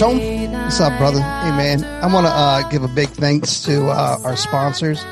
[0.00, 0.52] Hey, what's up, Tone?
[0.52, 1.20] What's up, brother?
[1.20, 1.84] Hey, man.
[2.02, 5.02] I want to uh, give a big thanks to uh, our sponsors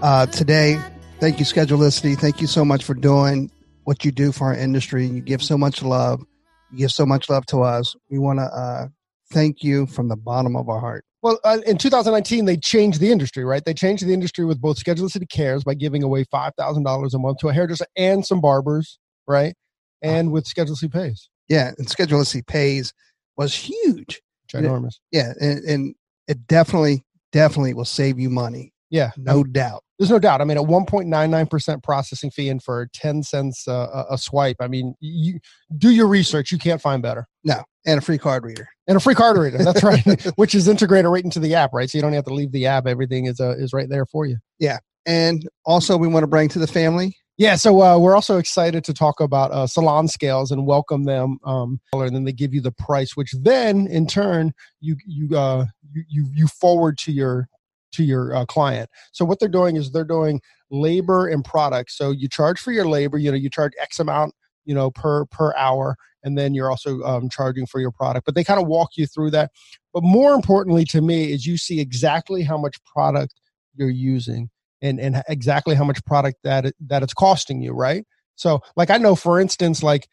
[0.00, 0.80] uh, today.
[1.18, 2.16] Thank you, Schedulicity.
[2.16, 3.50] Thank you so much for doing
[3.82, 5.06] what you do for our industry.
[5.06, 6.22] You give so much love.
[6.70, 7.96] You give so much love to us.
[8.10, 8.88] We want to uh,
[9.32, 11.04] thank you from the bottom of our heart.
[11.20, 13.64] Well, uh, in 2019, they changed the industry, right?
[13.64, 17.48] They changed the industry with both Schedulicity Cares by giving away $5,000 a month to
[17.48, 19.56] a hairdresser and some barbers, right?
[20.00, 21.28] And with Schedulicity Pays.
[21.48, 22.92] Yeah, and Schedulicity Pays
[23.36, 24.20] was huge.
[24.52, 24.94] Ginormous.
[25.12, 25.94] Yeah, and, and
[26.26, 28.72] it definitely, definitely will save you money.
[28.90, 29.10] Yeah.
[29.16, 29.82] No doubt.
[29.98, 30.40] There's no doubt.
[30.40, 34.56] I mean, a 1.99% processing fee and for 10 cents uh, a swipe.
[34.60, 35.40] I mean, you
[35.76, 36.52] do your research.
[36.52, 37.26] You can't find better.
[37.44, 38.68] No, and a free card reader.
[38.86, 39.58] And a free card reader.
[39.58, 40.24] That's right.
[40.36, 41.90] Which is integrated right into the app, right?
[41.90, 42.86] So you don't have to leave the app.
[42.86, 44.38] Everything is uh, is right there for you.
[44.58, 44.78] Yeah.
[45.04, 47.16] And also, we want to bring to the family.
[47.38, 51.38] Yeah, so uh, we're also excited to talk about uh, salon scales and welcome them.
[51.44, 55.66] Um, and then they give you the price, which then in turn you you uh,
[56.08, 57.48] you, you forward to your
[57.92, 58.90] to your uh, client.
[59.12, 60.40] So what they're doing is they're doing
[60.72, 61.92] labor and product.
[61.92, 63.18] So you charge for your labor.
[63.18, 65.94] You know, you charge X amount, you know, per per hour,
[66.24, 68.26] and then you're also um, charging for your product.
[68.26, 69.52] But they kind of walk you through that.
[69.94, 73.34] But more importantly to me is you see exactly how much product
[73.76, 74.50] you're using
[74.82, 78.04] and and exactly how much product that it, that it's costing you, right?
[78.36, 80.08] So like I know for instance like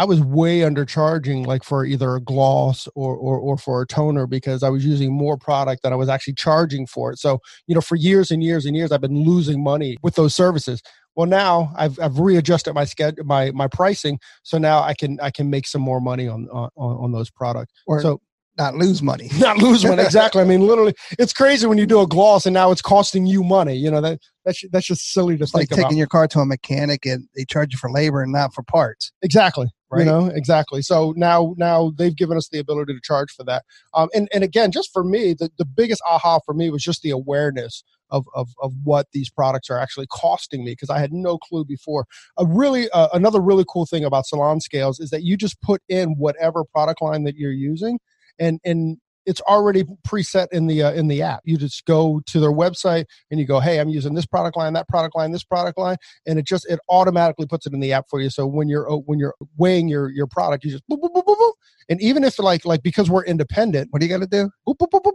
[0.00, 4.26] I was way undercharging like for either a gloss or, or or for a toner
[4.26, 7.18] because I was using more product than I was actually charging for it.
[7.18, 10.34] So, you know, for years and years and years I've been losing money with those
[10.34, 10.80] services.
[11.16, 15.30] Well, now I've I've readjusted my schedule my my pricing so now I can I
[15.30, 17.74] can make some more money on on, on those products.
[17.86, 18.22] Or so
[18.60, 19.28] not lose money.
[19.38, 20.42] not lose money exactly.
[20.42, 23.42] I mean, literally, it's crazy when you do a gloss and now it's costing you
[23.42, 23.74] money.
[23.74, 25.96] You know that that's that's just silly to It's think like taking about.
[25.98, 29.12] your car to a mechanic and they charge you for labor and not for parts.
[29.22, 29.68] exactly.
[29.90, 30.00] Right.
[30.00, 30.82] You know exactly.
[30.82, 33.64] So now now they've given us the ability to charge for that.
[33.94, 37.02] Um, and and again, just for me, the the biggest aha for me was just
[37.02, 37.82] the awareness.
[38.12, 41.64] Of, of, of what these products are actually costing me because I had no clue
[41.64, 42.06] before.
[42.38, 45.80] A really uh, another really cool thing about Salon Scales is that you just put
[45.88, 48.00] in whatever product line that you're using,
[48.40, 51.40] and and it's already preset in the uh, in the app.
[51.44, 54.72] You just go to their website and you go, "Hey, I'm using this product line,
[54.72, 55.96] that product line, this product line,"
[56.26, 58.30] and it just it automatically puts it in the app for you.
[58.30, 61.24] So when you're uh, when you're weighing your your product, you just boop boop boop
[61.24, 61.52] boop, boop.
[61.88, 64.50] and even if like like because we're independent, What do you got to do?
[64.66, 65.14] boop, boop, boop, boop,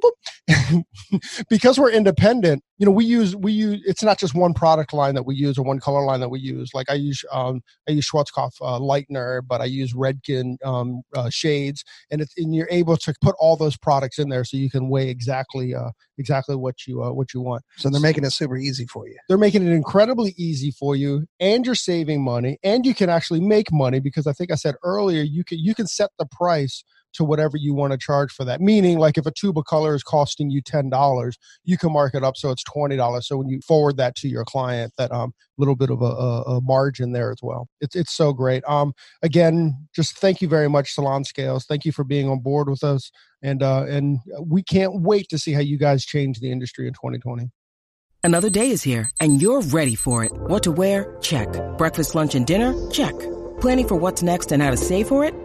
[0.50, 0.84] boop.
[1.50, 5.16] because we're independent you know we use we use it's not just one product line
[5.16, 6.72] that we use or one color line that we use.
[6.74, 11.30] Like i use um i use schwarzkopf uh, lightener but i use redken um uh,
[11.30, 11.84] shades.
[12.12, 14.90] And it's and you're able to put all those products in there so you can
[14.90, 17.64] weigh exactly uh exactly what you uh, what you want.
[17.78, 19.18] So they're making it super easy for you.
[19.28, 23.42] they're making it incredibly easy for you and you're saving money and you can actually
[23.42, 26.84] make money because i think i said earlier you can you can set the price
[27.16, 29.96] to whatever you want to charge for that meaning like if a tube of color
[29.96, 31.34] is costing you $10
[31.64, 34.46] you can mark it up so it's $20 so when you forward that to your
[34.46, 38.14] client that um little bit of a, a, a margin there as well it's it's
[38.14, 42.30] so great um again just thank you very much salon scales thank you for being
[42.30, 43.12] on board with us
[43.42, 46.94] and uh and we can't wait to see how you guys change the industry in
[46.94, 47.50] 2020
[48.26, 50.32] Another day is here, and you're ready for it.
[50.34, 51.16] What to wear?
[51.22, 51.48] Check.
[51.78, 52.74] Breakfast, lunch, and dinner?
[52.90, 53.14] Check.
[53.62, 55.45] Planning for what's next and how to save for it?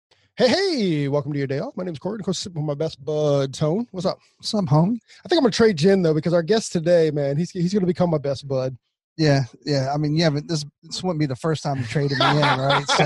[0.41, 1.77] Hey, hey, welcome to your day off.
[1.77, 2.19] My name is Corey.
[2.25, 3.85] I'm sitting with my best bud, Tone.
[3.91, 4.17] What's up?
[4.37, 4.97] What's up, homie?
[5.23, 7.71] I think I'm going to trade Jen, though, because our guest today, man, he's, he's
[7.71, 8.75] going to become my best bud.
[9.17, 9.93] Yeah, yeah.
[9.93, 12.41] I mean, yeah, but this this wouldn't be the first time you traded me in,
[12.41, 12.83] right?
[12.89, 13.03] So,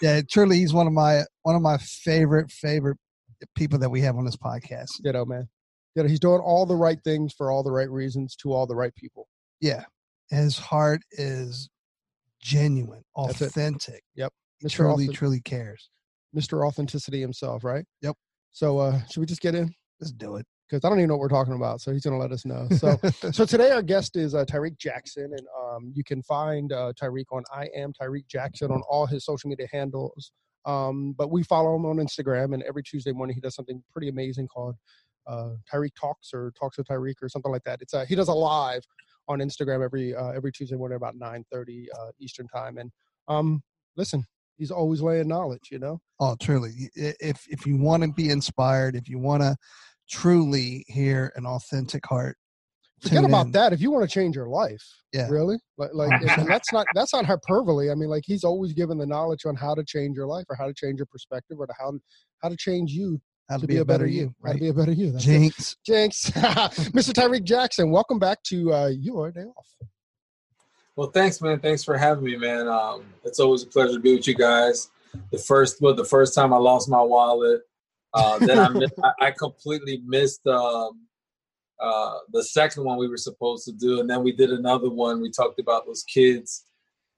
[0.00, 2.96] yeah, truly, he's one of my one of my favorite favorite
[3.54, 5.04] people that we have on this podcast.
[5.04, 5.50] You know, man.
[5.94, 8.66] You know, he's doing all the right things for all the right reasons to all
[8.66, 9.28] the right people.
[9.60, 9.84] Yeah,
[10.30, 11.68] his heart is
[12.40, 13.96] genuine, authentic.
[13.96, 14.02] it.
[14.62, 14.76] Mr.
[14.76, 15.90] Truly, truly cares.
[16.36, 16.66] Mr.
[16.66, 17.84] Authenticity himself, right?
[18.00, 18.16] Yep.
[18.52, 19.72] So, uh, should we just get in?
[20.00, 20.46] Let's do it.
[20.68, 21.82] Because I don't even know what we're talking about.
[21.82, 22.66] So he's going to let us know.
[22.78, 22.98] So,
[23.30, 27.26] so today our guest is uh, Tyreek Jackson, and um, you can find uh, Tyreek
[27.30, 30.32] on I am Tyreek Jackson on all his social media handles.
[30.64, 34.08] Um, but we follow him on Instagram, and every Tuesday morning he does something pretty
[34.08, 34.76] amazing called
[35.26, 37.82] uh, Tyreek Talks or Talks with Tyreek or something like that.
[37.82, 38.82] It's uh, he does a live
[39.28, 42.78] on Instagram every uh, every Tuesday morning about nine thirty uh, Eastern time.
[42.78, 42.90] And
[43.28, 43.62] um,
[43.96, 44.24] listen,
[44.62, 46.00] he's always laying knowledge, you know.
[46.20, 46.88] Oh, truly.
[46.94, 49.56] If if you want to be inspired, if you want to
[50.08, 52.36] truly hear an authentic heart
[53.00, 53.52] forget about in.
[53.52, 53.72] that.
[53.72, 57.12] If you want to change your life, yeah, really, like, like and that's not that's
[57.12, 57.90] not hyperbole.
[57.90, 60.54] I mean, like he's always given the knowledge on how to change your life or
[60.54, 61.92] how to change your perspective or to how
[62.40, 63.20] how to change you
[63.50, 64.50] how to, to be, be, a better, better you, right?
[64.50, 65.10] How to be a better you.
[65.10, 65.72] That's Jinx.
[65.72, 65.78] It.
[65.84, 66.30] Jinx.
[66.30, 67.12] Mr.
[67.12, 69.66] Tyreek Jackson, welcome back to uh, Your Day Off.
[70.96, 71.58] Well, thanks, man.
[71.58, 72.68] Thanks for having me, man.
[72.68, 74.90] Um, it's always a pleasure to be with you guys.
[75.30, 77.62] The first, well, the first time I lost my wallet,
[78.14, 81.06] uh, then I, missed, I, I, completely missed um,
[81.80, 85.22] uh, the second one we were supposed to do, and then we did another one.
[85.22, 86.64] We talked about those kids,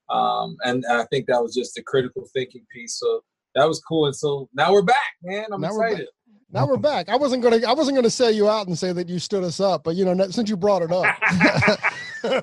[0.09, 2.97] um, and I think that was just a critical thinking piece.
[2.97, 3.23] So
[3.55, 4.05] that was cool.
[4.05, 5.45] And so now we're back, man.
[5.51, 6.07] I'm now excited.
[6.51, 7.09] Now we're back.
[7.09, 7.59] I wasn't gonna.
[7.67, 10.05] I wasn't gonna say you out and say that you stood us up, but you
[10.05, 11.05] know, since you brought it up,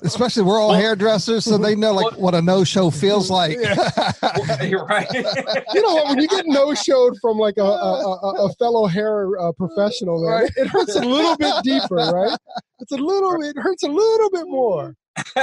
[0.02, 3.58] especially we're all well, hairdressers, so they know like what a no show feels like.
[3.60, 4.62] Yeah.
[4.62, 5.06] You're right.
[5.12, 6.08] you know what?
[6.08, 10.42] When you get no showed from like a, a, a fellow hair uh, professional, man,
[10.42, 10.50] right.
[10.56, 12.36] it hurts a little bit deeper, right?
[12.80, 13.42] It's a little.
[13.42, 14.96] It hurts a little bit more.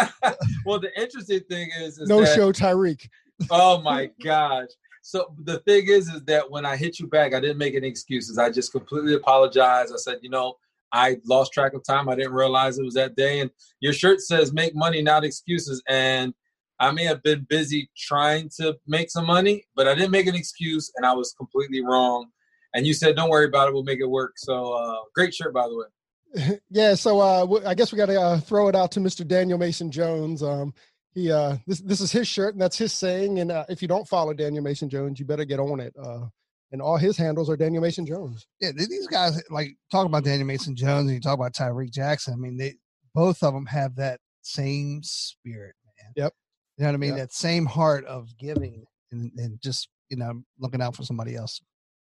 [0.65, 3.07] well, the interesting thing is, is no that, show Tyreek.
[3.49, 4.67] Oh my gosh.
[5.01, 7.87] So the thing is, is that when I hit you back, I didn't make any
[7.87, 8.37] excuses.
[8.37, 9.93] I just completely apologized.
[9.93, 10.55] I said, you know,
[10.91, 12.09] I lost track of time.
[12.09, 13.39] I didn't realize it was that day.
[13.39, 16.33] And your shirt says "Make money, not excuses." And
[16.79, 20.35] I may have been busy trying to make some money, but I didn't make an
[20.35, 22.27] excuse, and I was completely wrong.
[22.73, 23.73] And you said, "Don't worry about it.
[23.73, 26.59] We'll make it work." So uh, great shirt, by the way.
[26.69, 26.95] yeah.
[26.95, 29.27] So uh, I guess we got to uh, throw it out to Mr.
[29.27, 30.43] Daniel Mason Jones.
[30.43, 30.73] Um,
[31.13, 33.87] he uh this this is his shirt and that's his saying and uh, if you
[33.87, 36.25] don't follow daniel mason jones you better get on it uh
[36.71, 38.47] and all his handles are daniel mason jones.
[38.61, 42.33] Yeah these guys like talk about daniel mason jones and you talk about tyreek jackson
[42.33, 42.75] i mean they
[43.13, 46.13] both of them have that same spirit man.
[46.15, 46.33] Yep.
[46.77, 47.09] You know what i mean?
[47.11, 47.19] Yep.
[47.19, 51.61] that same heart of giving and, and just you know looking out for somebody else.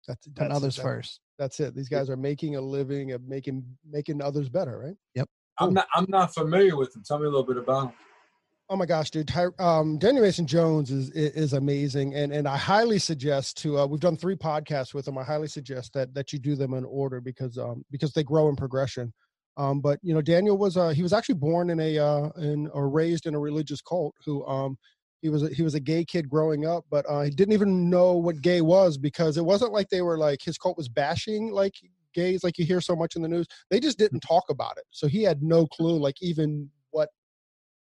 [0.07, 1.21] That's, that's others it, first.
[1.39, 1.75] that's it.
[1.75, 4.97] These guys are making a living of making making others better right?
[5.15, 5.29] Yep.
[5.59, 7.03] I'm not i'm not familiar with them.
[7.07, 7.93] Tell me a little bit about them
[8.71, 9.29] Oh my gosh, dude!
[9.29, 13.79] Ty, um, Daniel Mason Jones is is amazing, and and I highly suggest to.
[13.79, 15.19] Uh, we've done three podcasts with him.
[15.19, 18.49] I highly suggest that that you do them in order because um because they grow
[18.49, 19.13] in progression.
[19.59, 22.69] Um, but you know, Daniel was uh he was actually born in a uh in
[22.73, 24.15] or raised in a religious cult.
[24.25, 24.79] Who um
[25.21, 27.89] he was a, he was a gay kid growing up, but uh, he didn't even
[27.91, 31.53] know what gay was because it wasn't like they were like his cult was bashing
[31.53, 31.75] like
[32.15, 33.47] gays like you hear so much in the news.
[33.71, 36.71] They just didn't talk about it, so he had no clue like even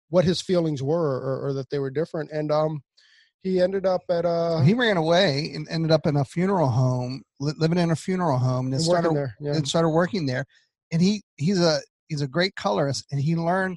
[0.09, 2.31] what his feelings were or, or that they were different.
[2.31, 2.83] And um,
[3.47, 7.23] he ended up at uh he ran away and ended up in a funeral home,
[7.39, 9.55] li- living in a funeral home, and, and started there, yeah.
[9.55, 10.45] and started working there.
[10.93, 13.77] And he he's a he's a great colorist, and he learned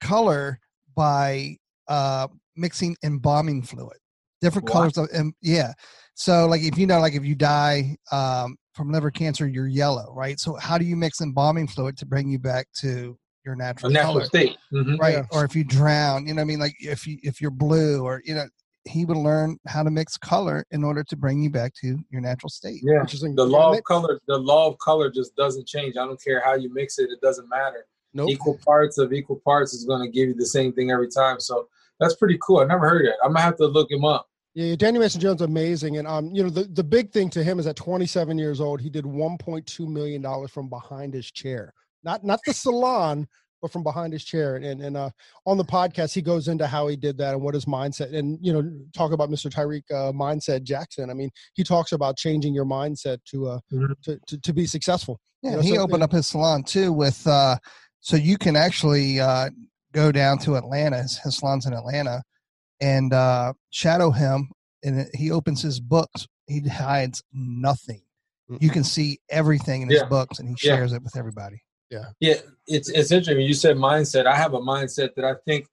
[0.00, 0.58] color
[0.94, 1.56] by
[1.88, 3.98] uh mixing embalming fluid,
[4.40, 4.72] different what?
[4.72, 5.72] colors of and yeah.
[6.14, 10.12] So like if you know like if you die um from liver cancer, you're yellow,
[10.14, 10.40] right?
[10.40, 14.14] So how do you mix embalming fluid to bring you back to your natural, natural
[14.14, 14.96] color, state, mm-hmm.
[14.96, 15.14] right?
[15.14, 15.26] Yeah.
[15.30, 18.20] Or if you drown, you know, I mean, like if you if you're blue, or
[18.24, 18.46] you know,
[18.84, 22.20] he would learn how to mix color in order to bring you back to your
[22.20, 22.80] natural state.
[22.82, 25.96] Yeah, the law of color, the law of color just doesn't change.
[25.96, 27.86] I don't care how you mix it; it doesn't matter.
[28.12, 28.30] Nope.
[28.30, 31.38] Equal parts of equal parts is going to give you the same thing every time.
[31.38, 31.68] So
[32.00, 32.60] that's pretty cool.
[32.60, 33.16] I never heard that.
[33.22, 34.28] I'm gonna have to look him up.
[34.54, 37.58] Yeah, Daniel Mason Jones amazing, and um, you know the the big thing to him
[37.58, 42.24] is at 27 years old, he did 1.2 million dollars from behind his chair not
[42.24, 43.26] not the salon
[43.62, 45.10] but from behind his chair and and uh,
[45.46, 48.38] on the podcast he goes into how he did that and what his mindset and
[48.40, 48.62] you know
[48.94, 53.18] talk about mr tyreek uh, mindset jackson i mean he talks about changing your mindset
[53.24, 53.92] to uh mm-hmm.
[54.02, 56.92] to, to, to, be successful yeah you know, he so, opened up his salon too
[56.92, 57.56] with uh
[58.00, 59.50] so you can actually uh
[59.92, 62.22] go down to atlanta his, his salon's in atlanta
[62.80, 64.48] and uh shadow him
[64.84, 68.02] and he opens his books he hides nothing
[68.60, 70.08] you can see everything in his yeah.
[70.08, 70.98] books and he shares yeah.
[70.98, 72.04] it with everybody yeah.
[72.20, 72.34] Yeah.
[72.66, 73.46] It's it's interesting.
[73.46, 74.26] You said mindset.
[74.26, 75.66] I have a mindset that I think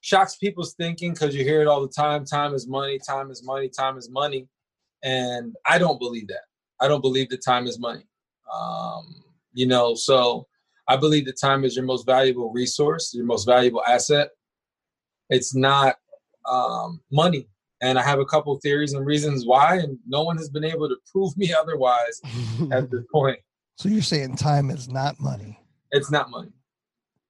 [0.00, 2.24] shocks people's thinking because you hear it all the time.
[2.24, 2.98] Time is money.
[2.98, 3.68] Time is money.
[3.68, 4.48] Time is money.
[5.02, 6.44] And I don't believe that.
[6.80, 8.04] I don't believe that time is money.
[8.52, 10.46] Um, you know, so
[10.88, 14.28] I believe that time is your most valuable resource, your most valuable asset.
[15.30, 15.96] It's not
[16.48, 17.48] um, money.
[17.82, 20.88] And I have a couple theories and reasons why, and no one has been able
[20.88, 22.20] to prove me otherwise
[22.70, 23.38] at this point.
[23.76, 25.58] So you're saying time is not money?
[25.90, 26.50] It's not money.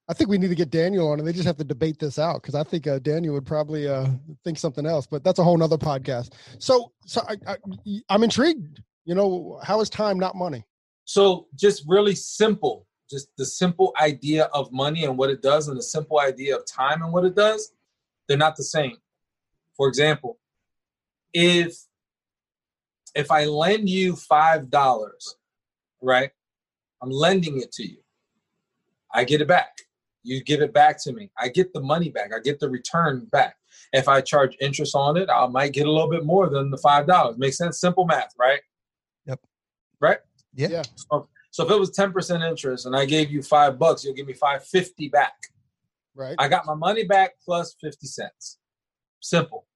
[0.08, 2.18] I think we need to get Daniel on, and they just have to debate this
[2.18, 4.06] out because I think uh, Daniel would probably uh,
[4.44, 5.06] think something else.
[5.06, 6.32] But that's a whole nother podcast.
[6.60, 7.56] So, so I, I,
[8.08, 8.80] I'm intrigued.
[9.04, 10.64] You know, how is time not money?
[11.04, 15.76] So, just really simple, just the simple idea of money and what it does, and
[15.76, 17.72] the simple idea of time and what it does,
[18.28, 18.96] they're not the same.
[19.76, 20.38] For example,
[21.34, 21.76] if
[23.16, 25.36] if I lend you five dollars,
[26.02, 26.30] right?
[27.02, 27.98] I'm lending it to you.
[29.12, 29.76] I get it back.
[30.22, 31.30] You give it back to me.
[31.38, 32.32] I get the money back.
[32.34, 33.56] I get the return back.
[33.92, 36.78] If I charge interest on it, I might get a little bit more than the
[36.78, 37.38] five dollars.
[37.38, 37.80] Makes sense?
[37.80, 38.60] Simple math, right?
[39.26, 39.40] Yep.
[40.00, 40.18] Right?
[40.54, 40.68] Yeah.
[40.68, 40.82] Yeah.
[40.96, 44.26] So, so if it was 10% interest and I gave you five bucks, you'll give
[44.26, 45.34] me five fifty back.
[46.14, 46.34] Right.
[46.38, 48.58] I got my money back plus 50 cents.
[49.20, 49.66] Simple.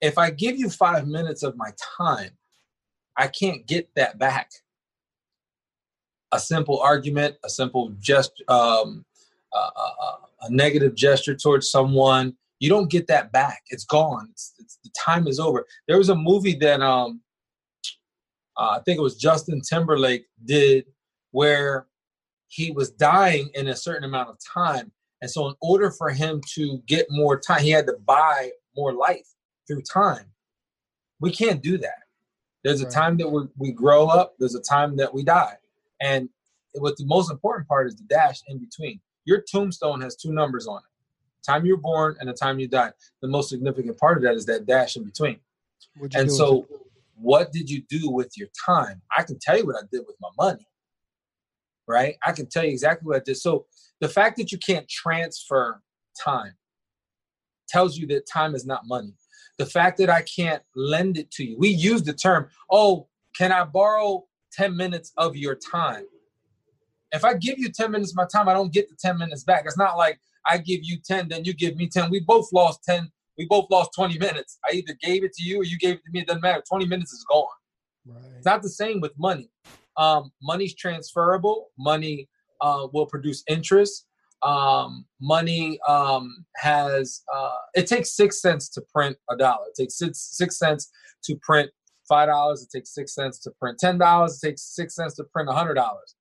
[0.00, 2.30] If I give you five minutes of my time,
[3.16, 4.50] I can't get that back.
[6.32, 9.04] A simple argument, a simple just um,
[9.52, 13.62] uh, uh, a negative gesture towards someone, you don't get that back.
[13.68, 14.28] It's gone.
[14.30, 15.66] It's, it's, the time is over.
[15.88, 17.20] There was a movie that um,
[18.56, 20.86] uh, I think it was Justin Timberlake did
[21.30, 21.86] where
[22.48, 24.92] he was dying in a certain amount of time.
[25.22, 28.92] And so, in order for him to get more time, he had to buy more
[28.92, 29.26] life
[29.66, 30.26] through time.
[31.20, 32.02] We can't do that.
[32.64, 35.54] There's a time that we, we grow up, there's a time that we die.
[36.02, 36.28] And
[36.74, 39.00] what the most important part is the dash in between.
[39.24, 40.92] Your tombstone has two numbers on it
[41.42, 42.92] time you're born and the time you die.
[43.20, 45.38] The most significant part of that is that dash in between.
[46.14, 46.66] And so,
[47.16, 49.02] what did you do with your time?
[49.16, 50.66] I can tell you what I did with my money,
[51.86, 52.16] right?
[52.24, 53.36] I can tell you exactly what I did.
[53.36, 53.66] So,
[54.00, 55.82] the fact that you can't transfer
[56.22, 56.54] time
[57.68, 59.14] tells you that time is not money.
[59.58, 63.52] The fact that I can't lend it to you, we use the term, oh, can
[63.52, 66.04] I borrow 10 minutes of your time?
[67.12, 69.44] If I give you 10 minutes of my time, I don't get the 10 minutes
[69.44, 69.64] back.
[69.66, 72.10] It's not like I give you 10, then you give me 10.
[72.10, 74.58] We both lost 10 we both lost 20 minutes.
[74.68, 76.20] I either gave it to you or you gave it to me.
[76.20, 76.62] It doesn't matter.
[76.68, 77.46] 20 minutes is gone.
[78.06, 78.22] Right.
[78.36, 79.50] It's not the same with money.
[79.96, 81.70] Um, money's transferable.
[81.78, 82.28] Money
[82.60, 84.06] uh, will produce interest.
[84.42, 89.66] Um, money um, has, uh, it takes six cents to print a dollar.
[89.68, 90.90] It takes six, six cents
[91.24, 91.70] to print
[92.10, 92.62] $5.
[92.62, 94.34] It takes six cents to print $10.
[94.36, 96.14] It takes six cents to print a $100.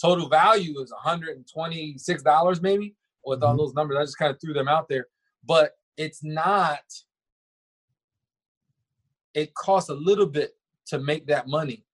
[0.00, 2.94] Total value is $126 maybe
[3.24, 3.58] with all Mhm.
[3.58, 3.96] those numbers.
[3.98, 5.06] I just kind of threw them out there.
[5.44, 6.82] But it's not
[9.34, 10.56] it costs a little bit
[10.86, 11.84] to make that money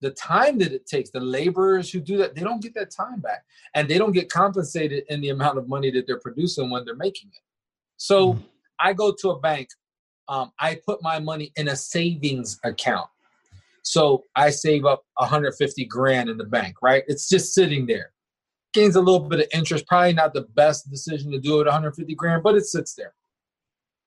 [0.00, 3.20] the time that it takes the laborers who do that they don't get that time
[3.20, 6.84] back and they don't get compensated in the amount of money that they're producing when
[6.84, 7.42] they're making it
[7.96, 8.44] so Mhm.
[8.78, 9.68] i go to a bank
[10.28, 13.08] um, i put my money in a savings account
[13.82, 18.12] so i save up 150 grand in the bank right it's just sitting there
[18.74, 22.14] gains a little bit of interest probably not the best decision to do it 150
[22.14, 23.14] grand but it sits there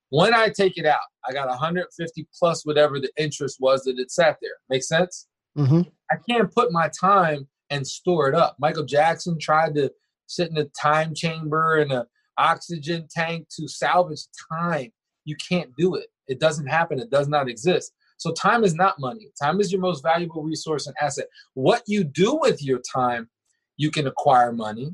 [0.10, 4.12] when i take it out i got 150 plus whatever the interest was that it
[4.12, 5.92] sat there make sense Mhm.
[6.12, 8.56] I can't put my time and store it up.
[8.60, 9.92] Michael Jackson tried to
[10.28, 14.92] sit in a time chamber and a oxygen tank to salvage time.
[15.26, 16.08] You can't do it.
[16.28, 17.00] It doesn't happen.
[17.00, 17.94] It does not exist.
[18.18, 19.32] So time is not money.
[19.42, 21.26] Time is your most valuable resource and asset.
[21.56, 23.30] What you do with your time,
[23.78, 24.94] you can acquire money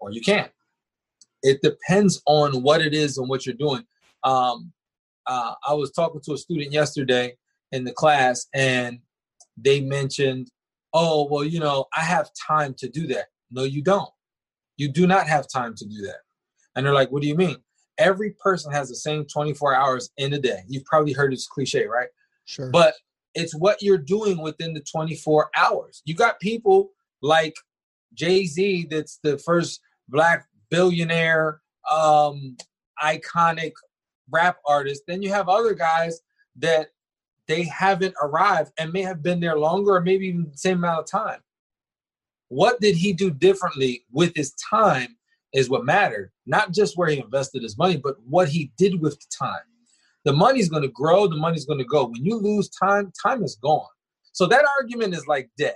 [0.00, 0.50] or you can't.
[1.42, 3.84] It depends on what it is and what you're doing.
[4.24, 4.72] Um,
[5.26, 7.36] uh, I was talking to a student yesterday
[7.70, 8.98] in the class, and
[9.56, 10.50] they mentioned,
[10.92, 13.26] oh, well, you know, I have time to do that.
[13.50, 14.10] No, you don't.
[14.76, 16.20] You do not have time to do that.
[16.74, 17.58] And they're like, what do you mean?
[17.98, 20.60] Every person has the same 24 hours in a day.
[20.68, 22.08] You've probably heard this cliche, right?
[22.44, 22.70] Sure.
[22.70, 22.94] But
[23.34, 26.02] it's what you're doing within the 24 hours.
[26.04, 26.90] You got people
[27.22, 27.54] like
[28.14, 32.56] Jay Z, that's the first black billionaire, um,
[33.02, 33.72] iconic
[34.30, 35.02] rap artist.
[35.06, 36.20] Then you have other guys
[36.56, 36.88] that
[37.46, 41.00] they haven't arrived and may have been there longer or maybe even the same amount
[41.00, 41.40] of time.
[42.48, 45.16] What did he do differently with his time
[45.52, 49.18] is what mattered, not just where he invested his money, but what he did with
[49.18, 49.60] the time.
[50.24, 52.06] The money's going to grow, the money's going to go.
[52.06, 53.86] When you lose time, time is gone.
[54.32, 55.74] So that argument is like dead.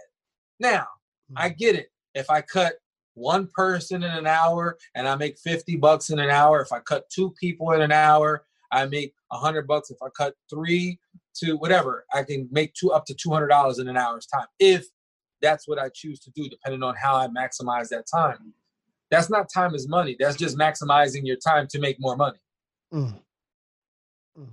[0.61, 0.87] Now,
[1.31, 1.35] hmm.
[1.37, 1.89] I get it.
[2.15, 2.75] If I cut
[3.15, 6.81] one person in an hour and I make 50 bucks in an hour, if I
[6.81, 9.91] cut two people in an hour, I make 100 bucks.
[9.91, 10.99] If I cut three
[11.37, 14.87] to whatever, I can make two up to $200 in an hour's time if
[15.41, 18.55] that's what I choose to do, depending on how I maximize that time.
[19.13, 20.17] That's not time is money.
[20.19, 22.39] That's just maximizing your time to make more money.
[22.93, 23.15] Mm.
[24.39, 24.49] Mm.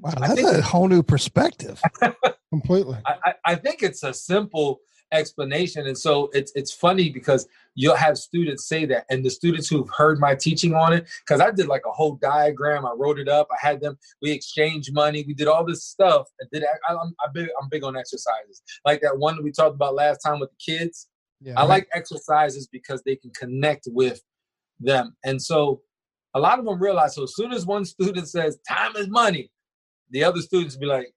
[0.00, 1.80] Wow, that's think- a whole new perspective.
[2.50, 2.98] Completely.
[3.06, 4.80] I, I, I think it's a simple
[5.12, 9.68] explanation and so it's it's funny because you'll have students say that and the students
[9.68, 13.16] who've heard my teaching on it because i did like a whole diagram i wrote
[13.16, 16.64] it up i had them we exchanged money we did all this stuff i did
[16.64, 20.18] I, I'm, I'm, big, I'm big on exercises like that one we talked about last
[20.18, 21.06] time with the kids
[21.40, 21.60] Yeah.
[21.60, 24.20] I like exercises because they can connect with
[24.80, 25.16] them.
[25.24, 25.82] And so
[26.34, 29.50] a lot of them realize so as soon as one student says time is money,
[30.10, 31.08] the other students be like,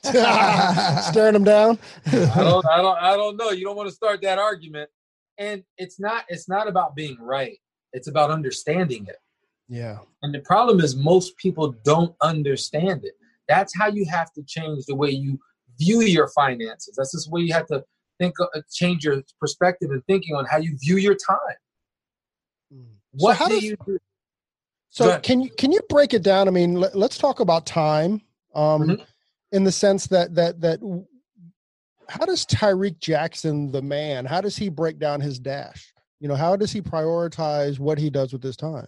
[0.02, 1.78] staring them down.
[2.06, 3.50] I don't, I don't, I don't know.
[3.50, 4.90] You don't want to start that argument.
[5.38, 7.58] and it's not it's not about being right.
[7.92, 9.16] It's about understanding it.
[9.68, 9.98] Yeah.
[10.22, 13.14] And the problem is most people don't understand it.
[13.48, 15.38] That's how you have to change the way you
[15.78, 16.94] view your finances.
[16.96, 17.84] That's just way you have to
[18.18, 21.38] think, uh, change your perspective and thinking on how you view your time.
[22.74, 22.84] Mm.
[23.12, 23.98] What so how do does, you do?
[24.90, 26.48] So can you can you break it down?
[26.48, 28.22] I mean, let, us talk about time.
[28.54, 29.02] Um, mm-hmm.
[29.52, 30.80] in the sense that that that
[32.08, 35.92] how does Tyreek Jackson, the man, how does he break down his dash?
[36.20, 38.86] You know, how does he prioritize what he does with his time?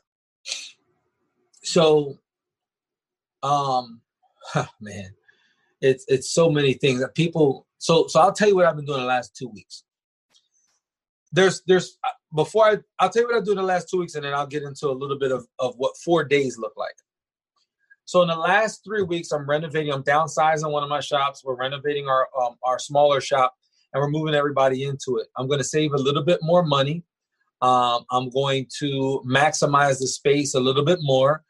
[1.63, 2.19] So,
[3.43, 4.01] um,
[4.43, 5.11] huh, man,
[5.81, 7.67] it's it's so many things that people.
[7.81, 9.85] So so I'll tell you what I've been doing the last two weeks.
[11.33, 13.99] There's there's uh, before I I'll tell you what I do in the last two
[13.99, 16.75] weeks, and then I'll get into a little bit of of what four days look
[16.77, 16.95] like.
[18.05, 19.93] So in the last three weeks, I'm renovating.
[19.93, 21.43] I'm downsizing one of my shops.
[21.43, 23.55] We're renovating our um, our smaller shop,
[23.95, 25.29] and we're moving everybody into it.
[25.39, 27.03] I'm going to save a little bit more money.
[27.63, 31.45] Um, I'm going to maximize the space a little bit more.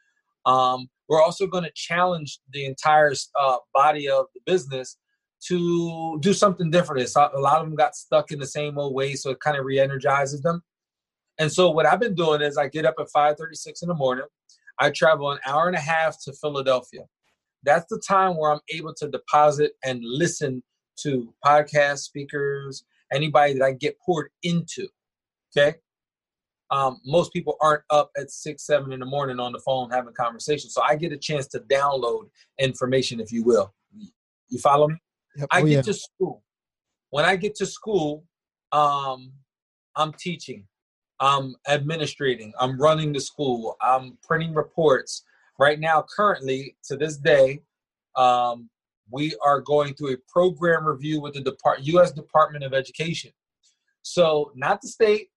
[0.45, 4.97] Um, we're also going to challenge the entire uh, body of the business
[5.47, 7.01] to do something different.
[7.01, 9.57] It's, a lot of them got stuck in the same old way, so it kind
[9.57, 10.61] of re-energizes them.
[11.39, 14.25] And so what I've been doing is I get up at 5:36 in the morning.
[14.79, 17.05] I travel an hour and a half to Philadelphia.
[17.63, 20.63] That's the time where I'm able to deposit and listen
[21.01, 22.83] to podcast speakers,
[23.13, 24.87] anybody that I get poured into.
[25.55, 25.77] Okay
[26.71, 30.13] um, most people aren't up at six, seven in the morning on the phone having
[30.13, 30.73] conversations.
[30.73, 32.29] So I get a chance to download
[32.59, 33.73] information, if you will.
[34.47, 34.95] You follow me?
[35.35, 35.47] Yep.
[35.51, 35.81] I oh, get yeah.
[35.81, 36.43] to school.
[37.09, 38.25] When I get to school,
[38.71, 39.33] um,
[39.95, 40.65] I'm teaching,
[41.19, 45.23] I'm administrating, I'm running the school, I'm printing reports.
[45.59, 47.61] Right now, currently, to this day,
[48.15, 48.69] um,
[49.11, 52.11] we are going through a program review with the Depart- U.S.
[52.11, 53.31] Department of Education.
[54.01, 55.27] So, not the state,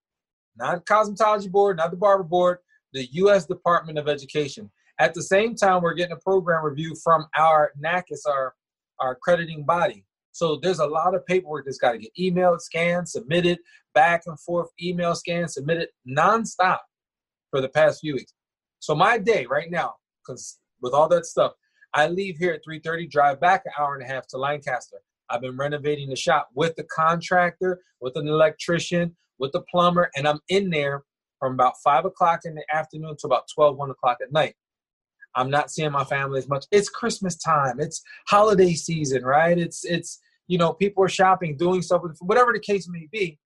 [0.57, 2.59] not the cosmetology board, not the barber board,
[2.93, 3.45] the U.S.
[3.45, 4.71] Department of Education.
[4.99, 8.55] At the same time, we're getting a program review from our NACCAS, our,
[8.99, 10.05] our accrediting body.
[10.31, 13.59] So there's a lot of paperwork that's got to get emailed, scanned, submitted,
[13.93, 16.79] back and forth, email, scan, submitted, nonstop
[17.49, 18.33] for the past few weeks.
[18.79, 21.53] So my day right now, because with all that stuff,
[21.93, 25.01] I leave here at 3:30, drive back an hour and a half to Lancaster.
[25.29, 30.27] I've been renovating the shop with the contractor, with an electrician, with the plumber, and
[30.27, 31.03] I'm in there
[31.39, 34.55] from about five o'clock in the afternoon to about 12, 1 o'clock at night.
[35.35, 36.65] I'm not seeing my family as much.
[36.71, 37.79] It's Christmas time.
[37.79, 39.57] It's holiday season, right?
[39.57, 43.37] It's it's you know people are shopping, doing stuff, whatever the case may be.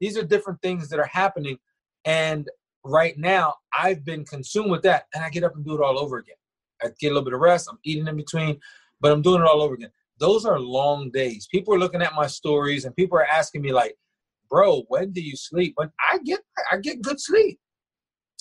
[0.00, 1.58] These are different things that are happening,
[2.04, 2.48] and
[2.84, 5.98] right now I've been consumed with that, and I get up and do it all
[5.98, 6.36] over again.
[6.82, 7.68] I get a little bit of rest.
[7.70, 8.60] I'm eating in between,
[9.00, 9.90] but I'm doing it all over again.
[10.18, 11.48] Those are long days.
[11.50, 13.96] People are looking at my stories, and people are asking me like,
[14.48, 15.72] bro, when do you sleep?
[15.76, 17.58] When I get I get good sleep.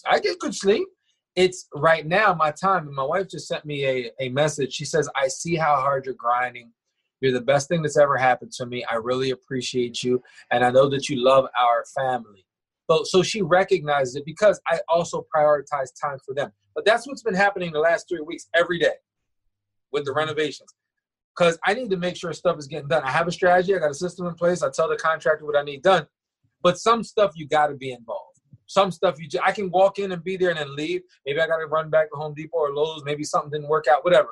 [0.09, 0.87] I get good sleep.
[1.35, 2.87] It's right now my time.
[2.87, 4.73] And my wife just sent me a, a message.
[4.73, 6.71] She says, I see how hard you're grinding.
[7.21, 8.83] You're the best thing that's ever happened to me.
[8.91, 10.21] I really appreciate you.
[10.51, 12.45] And I know that you love our family.
[12.89, 16.51] So, so she recognizes it because I also prioritize time for them.
[16.75, 18.95] But that's what's been happening the last three weeks every day
[19.91, 20.73] with the renovations
[21.35, 23.03] because I need to make sure stuff is getting done.
[23.03, 24.61] I have a strategy, I got a system in place.
[24.61, 26.07] I tell the contractor what I need done,
[26.61, 28.30] but some stuff you got to be involved.
[28.71, 31.01] Some stuff you just, I can walk in and be there and then leave.
[31.25, 33.03] Maybe I got to run back to Home Depot or Lowe's.
[33.03, 34.05] Maybe something didn't work out.
[34.05, 34.29] Whatever.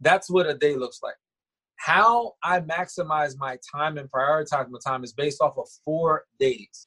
[0.00, 1.16] That's what a day looks like.
[1.78, 6.86] How I maximize my time and prioritize my time is based off of four days.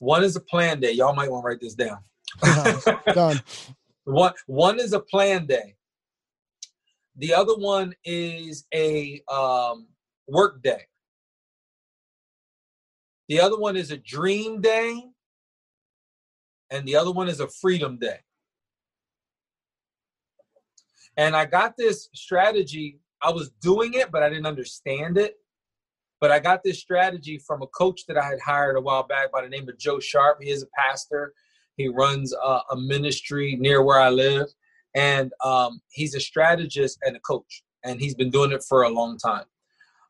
[0.00, 0.92] One is a plan day.
[0.92, 2.00] Y'all might want to write this down.
[3.14, 3.40] Done.
[4.04, 5.74] one one is a plan day.
[7.16, 9.86] The other one is a um,
[10.28, 10.82] work day.
[13.28, 15.02] The other one is a dream day.
[16.70, 18.18] And the other one is a freedom day.
[21.16, 22.98] And I got this strategy.
[23.22, 25.34] I was doing it, but I didn't understand it.
[26.20, 29.30] But I got this strategy from a coach that I had hired a while back
[29.30, 30.38] by the name of Joe Sharp.
[30.40, 31.34] He is a pastor.
[31.76, 34.46] He runs a, a ministry near where I live
[34.94, 38.88] and um, he's a strategist and a coach, and he's been doing it for a
[38.88, 39.44] long time.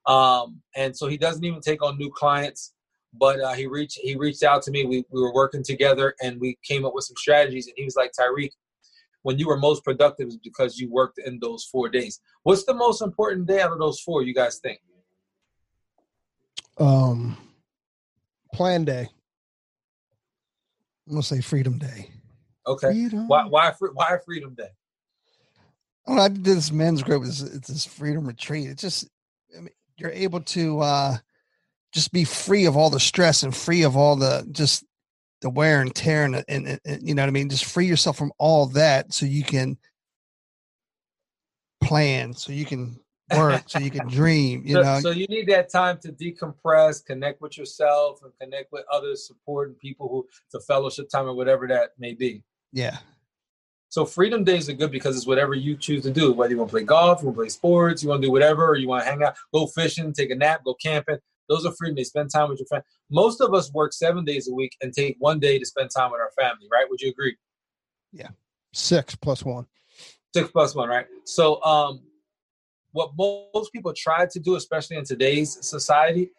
[0.06, 2.73] Um, and so he doesn't even take on new clients,
[3.18, 4.84] but uh, he reached he reached out to me.
[4.84, 7.66] We we were working together, and we came up with some strategies.
[7.66, 8.50] And he was like, Tyreek,
[9.22, 12.20] when you were most productive is because you worked in those four days.
[12.42, 14.22] What's the most important day out of those four?
[14.22, 14.80] You guys think?
[16.78, 17.36] Um,
[18.52, 19.08] plan day.
[21.06, 22.10] I'm gonna say Freedom Day.
[22.66, 22.88] Okay.
[22.88, 23.28] Freedom.
[23.28, 24.70] Why why why Freedom Day?
[26.04, 28.68] When I did this men's group, it's, it's this freedom retreat.
[28.68, 29.08] It's just
[29.56, 31.16] I mean, you're able to uh,
[31.94, 34.84] just be free of all the stress and free of all the just
[35.40, 37.48] the wear and tear and, and, and, you know what I mean?
[37.48, 39.78] Just free yourself from all that so you can
[41.82, 42.98] plan, so you can
[43.36, 45.00] work, so you can dream, you so, know.
[45.00, 49.68] So you need that time to decompress, connect with yourself and connect with others, support
[49.68, 52.42] and people who the fellowship time or whatever that may be.
[52.72, 52.98] Yeah.
[53.90, 56.32] So freedom days are good because it's whatever you choose to do.
[56.32, 58.32] Whether you want to play golf, you want to play sports, you want to do
[58.32, 61.18] whatever, or you want to hang out, go fishing, take a nap, go camping.
[61.48, 62.08] Those are freedom days.
[62.08, 62.84] Spend time with your family.
[63.10, 66.10] Most of us work seven days a week and take one day to spend time
[66.10, 66.86] with our family, right?
[66.88, 67.36] Would you agree?
[68.12, 68.28] Yeah.
[68.72, 69.66] Six plus one.
[70.34, 71.06] Six plus one, right?
[71.24, 72.02] So, um,
[72.92, 76.30] what most people try to do, especially in today's society,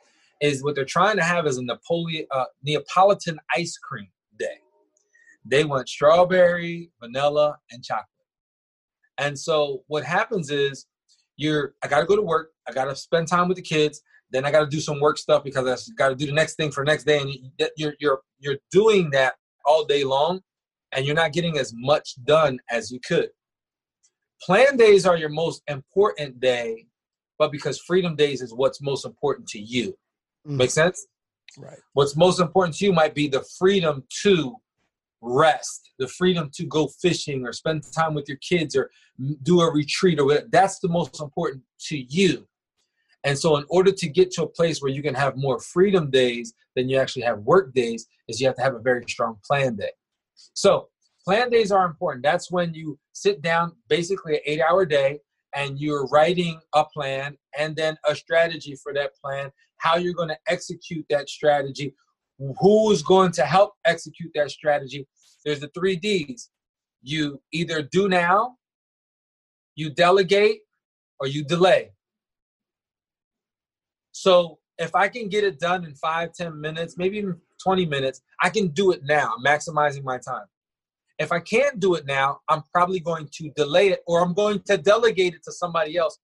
[0.41, 4.07] is what they're trying to have is a Napoleon, uh, Neapolitan ice cream
[4.39, 4.57] day.
[5.43, 8.07] They want strawberry, vanilla, and chocolate.
[9.17, 10.87] And so what happens is
[11.37, 14.51] you're I gotta go to work, I gotta spend time with the kids, then I
[14.51, 16.83] got to do some work stuff because I got to do the next thing for
[16.83, 17.31] next day, and
[17.77, 19.35] you're you're you're doing that
[19.65, 20.41] all day long,
[20.91, 23.29] and you're not getting as much done as you could.
[24.41, 26.85] Plan days are your most important day,
[27.39, 29.97] but because freedom days is what's most important to you.
[30.47, 30.57] Mm.
[30.57, 31.07] Make sense?
[31.57, 31.77] Right.
[31.93, 34.55] What's most important to you might be the freedom to
[35.21, 38.91] rest, the freedom to go fishing or spend time with your kids or
[39.43, 40.47] do a retreat or whatever.
[40.51, 42.47] That's the most important to you.
[43.25, 46.11] And so, in order to get to a place where you can have more freedom
[46.11, 49.37] days than you actually have work days, is you have to have a very strong
[49.43, 49.91] plan day.
[50.53, 50.89] So,
[51.25, 52.23] plan days are important.
[52.23, 55.19] That's when you sit down, basically an eight hour day,
[55.55, 60.29] and you're writing a plan and then a strategy for that plan, how you're going
[60.29, 61.95] to execute that strategy,
[62.59, 65.07] who is going to help execute that strategy.
[65.43, 66.51] There's the three D's
[67.01, 68.57] you either do now,
[69.75, 70.59] you delegate,
[71.19, 71.91] or you delay.
[74.15, 78.21] So if I can get it done in five, ten minutes, maybe even 20 minutes,
[78.41, 79.33] I can do it now.
[79.37, 80.45] I'm maximizing my time.
[81.19, 84.61] If I can't do it now, I'm probably going to delay it or I'm going
[84.67, 86.17] to delegate it to somebody else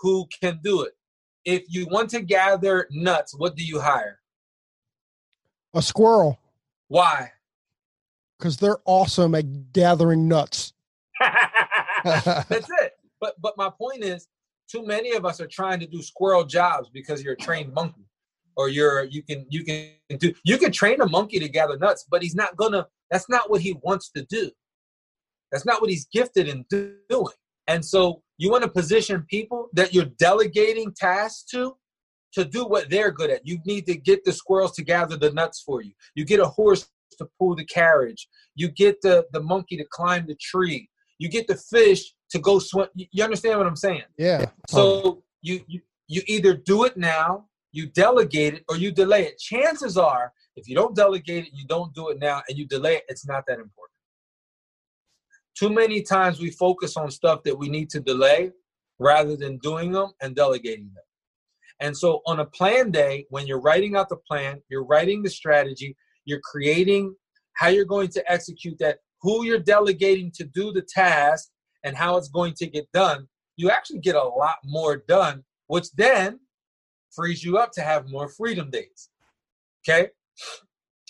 [0.00, 0.92] who can do it.
[1.44, 4.18] If you want to gather nuts, what do you hire?
[5.74, 6.38] A squirrel.
[6.88, 7.32] Why?
[8.38, 10.72] Because they're awesome at gathering nuts.
[12.02, 12.92] That's it.
[13.20, 14.26] But but my point is
[14.70, 18.06] too many of us are trying to do squirrel jobs because you're a trained monkey
[18.56, 22.06] or you're you can you can do you can train a monkey to gather nuts
[22.10, 24.50] but he's not gonna that's not what he wants to do.
[25.52, 27.34] That's not what he's gifted in doing.
[27.68, 31.76] And so you want to position people that you're delegating tasks to
[32.32, 33.46] to do what they're good at.
[33.46, 35.92] You need to get the squirrels to gather the nuts for you.
[36.14, 36.86] You get a horse
[37.18, 38.28] to pull the carriage.
[38.54, 42.58] You get the the monkey to climb the tree you get the fish to go
[42.58, 42.88] swim.
[42.94, 44.02] You understand what I'm saying?
[44.18, 44.46] Yeah.
[44.68, 49.38] So you, you you either do it now, you delegate it, or you delay it.
[49.38, 52.96] Chances are, if you don't delegate it, you don't do it now, and you delay
[52.96, 53.92] it, it's not that important.
[55.58, 58.52] Too many times we focus on stuff that we need to delay
[58.98, 61.04] rather than doing them and delegating them.
[61.80, 65.30] And so on a plan day, when you're writing out the plan, you're writing the
[65.30, 67.14] strategy, you're creating
[67.54, 71.48] how you're going to execute that, who you're delegating to do the task,
[71.82, 75.90] and how it's going to get done, you actually get a lot more done, which
[75.96, 76.38] then
[77.12, 79.08] frees you up to have more freedom days.
[79.82, 80.10] Okay?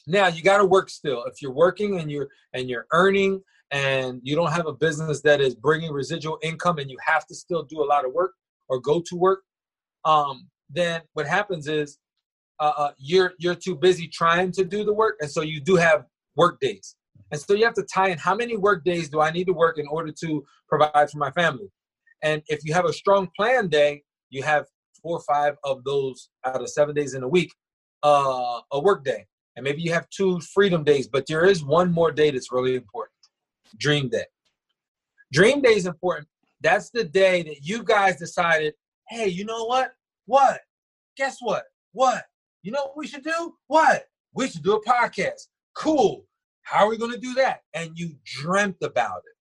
[0.07, 1.25] Now you got to work still.
[1.25, 5.43] If you're working and you're and you're earning and you don't have a business that
[5.43, 8.33] is bringing residual income and you have to still do a lot of work
[8.71, 9.43] or go to work,
[10.07, 11.99] um, then what happens is
[12.61, 15.77] uh, uh, you're you're too busy trying to do the work, and so you do
[15.77, 16.97] have work days.
[17.31, 19.53] And so you have to tie in how many work days do I need to
[19.53, 21.71] work in order to provide for my family?
[22.23, 24.67] And if you have a strong plan day, you have
[25.03, 27.53] four or five of those out of seven days in a week,
[28.03, 29.27] uh, a work day.
[29.57, 32.75] And maybe you have two freedom days, but there is one more day that's really
[32.75, 33.13] important
[33.79, 34.25] dream day.
[35.33, 36.29] Dream day is important.
[36.61, 38.75] That's the day that you guys decided,
[39.09, 39.93] hey, you know what?
[40.27, 40.61] What?
[41.17, 41.65] Guess what?
[41.93, 42.25] What?
[42.63, 43.55] You know what we should do?
[43.67, 44.05] What?
[44.35, 45.49] We should do a podcast.
[45.75, 46.25] Cool.
[46.67, 47.61] How are we going to do that?
[47.75, 49.37] And you dreamt about it.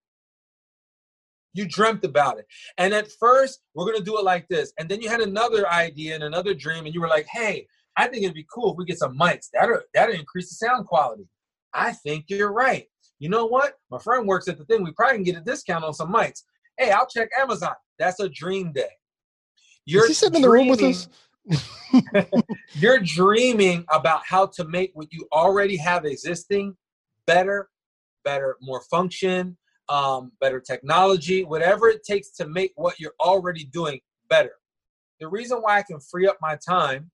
[1.53, 2.45] You dreamt about it.
[2.77, 4.71] And at first, we're going to do it like this.
[4.77, 7.65] And then you had another idea and another dream, and you were like, hey,
[7.97, 9.47] I think it'd be cool if we get some mics.
[9.51, 11.27] That'll, that'll increase the sound quality.
[11.73, 12.85] I think you're right.
[13.17, 13.73] You know what?
[13.89, 14.83] My friend works at the thing.
[14.83, 16.43] We probably can get a discount on some mics.
[16.77, 17.73] Hey, I'll check Amazon.
[17.97, 18.91] That's a dream day.
[19.85, 21.07] You're Is he sitting in the room with us?
[22.73, 26.75] you're dreaming about how to make what you already have existing
[27.27, 27.69] better,
[28.23, 29.57] better, more function,
[29.89, 34.53] um, better technology, whatever it takes to make what you're already doing better.
[35.19, 37.11] The reason why I can free up my time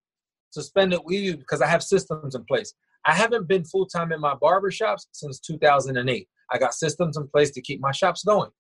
[0.54, 2.74] to spend it with you because I have systems in place.
[3.06, 6.28] I haven't been full time in my barbershops since 2008.
[6.52, 8.52] I got systems in place to keep my shops going.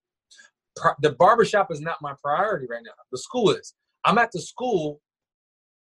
[1.02, 2.92] The barbershop is not my priority right now.
[3.12, 3.74] The school is.
[4.06, 5.02] I'm at the school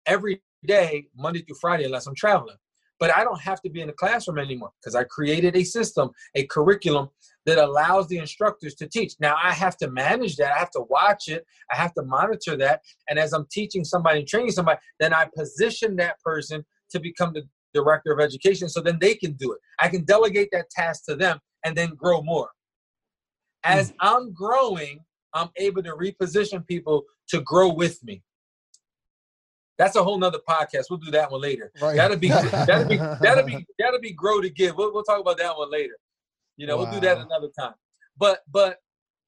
[0.06, 2.56] every day, Monday through Friday, unless I'm traveling.
[3.00, 6.10] But I don't have to be in the classroom anymore because I created a system,
[6.36, 7.10] a curriculum
[7.46, 9.14] that allows the instructors to teach.
[9.20, 10.52] Now I have to manage that.
[10.52, 11.46] I have to watch it.
[11.72, 12.82] I have to monitor that.
[13.10, 17.34] And as I'm teaching somebody and training somebody, then I position that person to become
[17.34, 19.60] the director of education so then they can do it.
[19.80, 22.50] I can delegate that task to them and then grow more.
[23.64, 23.96] As mm.
[24.00, 25.00] I'm growing,
[25.34, 28.24] I'm able to reposition people to grow with me.
[29.78, 30.86] That's a whole nother podcast.
[30.90, 31.72] We'll do that one later.
[31.82, 31.96] Right.
[31.96, 34.76] That'll be that'll be that'll be that'll be grow to give.
[34.76, 35.98] We'll, we'll talk about that one later.
[36.58, 36.84] You know, wow.
[36.84, 37.76] we'll do that another time.
[38.18, 38.78] But but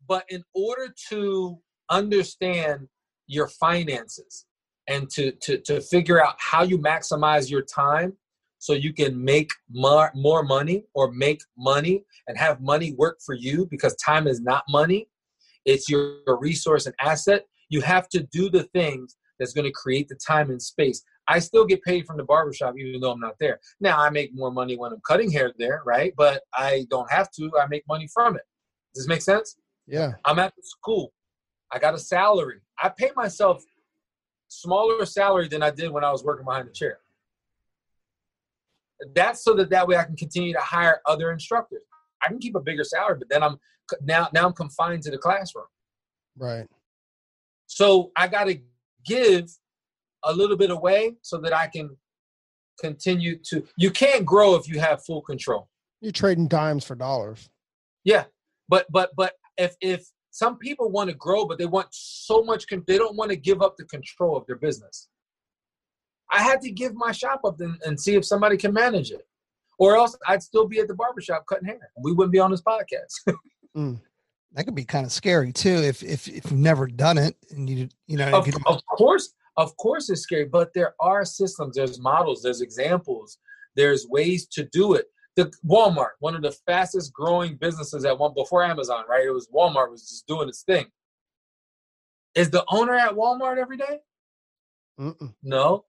[0.08, 1.60] but in order to
[1.90, 2.88] understand
[3.28, 4.46] your finances
[4.88, 8.14] and to to to figure out how you maximize your time
[8.60, 13.34] so you can make more, more money or make money and have money work for
[13.34, 15.08] you because time is not money
[15.66, 19.72] it's your, your resource and asset you have to do the things that's going to
[19.72, 21.02] create the time and space.
[21.28, 23.60] I still get paid from the barbershop even though I'm not there.
[23.80, 26.14] Now I make more money when I'm cutting hair there, right?
[26.18, 27.52] But I don't have to.
[27.60, 28.42] I make money from it.
[28.94, 29.56] Does this make sense?
[29.88, 30.14] Yeah.
[30.26, 31.14] I'm at the school.
[31.72, 32.62] I got a salary.
[32.82, 33.64] I pay myself
[34.48, 37.00] smaller salary than I did when I was working behind the chair.
[39.16, 41.82] That's so that that way I can continue to hire other instructors.
[42.22, 43.58] I can keep a bigger salary, but then I'm
[44.02, 45.66] now now I'm confined to the classroom.
[46.38, 46.66] Right.
[47.68, 48.60] So I got to
[49.06, 49.50] give
[50.24, 51.96] a little bit away so that I can
[52.80, 53.64] continue to.
[53.78, 55.70] You can't grow if you have full control.
[56.02, 57.50] You're trading dimes for dollars.
[58.04, 58.26] Yeah,
[58.68, 62.66] but but but if if some people want to grow, but they want so much,
[62.88, 65.10] they don't want to give up the control of their business.
[66.32, 69.28] I had to give my shop up and, and see if somebody can manage it,
[69.80, 71.92] or else I'd still be at the barbershop cutting hair.
[72.02, 73.36] We wouldn't be on this podcast.
[73.78, 74.00] mm
[74.54, 77.70] that could be kind of scary too if if if you've never done it and
[77.70, 82.00] you you know of, of course of course it's scary but there are systems there's
[82.00, 83.38] models there's examples
[83.76, 85.06] there's ways to do it.
[85.36, 89.26] The walmart one of the fastest growing businesses at one before amazon right?
[89.26, 90.88] It was walmart was just doing its thing.
[92.36, 94.00] Is the owner at walmart every day?
[95.42, 95.86] no.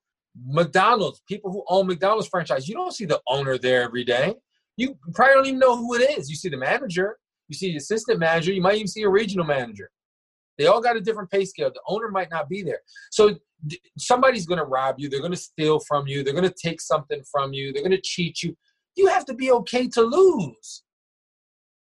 [0.47, 4.35] Mcdonald's people who own mcdonald's franchise you don't see the owner there every day.
[4.77, 6.31] You probably don't even know who it is.
[6.31, 7.19] You see the manager
[7.51, 9.91] you see the assistant manager, you might even see a regional manager.
[10.57, 11.71] They all got a different pay scale.
[11.73, 12.81] The owner might not be there.
[13.11, 13.37] So
[13.99, 15.09] somebody's going to rob you.
[15.09, 16.23] They're going to steal from you.
[16.23, 17.73] They're going to take something from you.
[17.73, 18.57] They're going to cheat you.
[18.95, 20.83] You have to be okay to lose.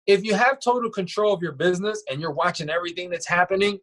[0.05, 3.79] If you have total control of your business and you're watching everything that's happening,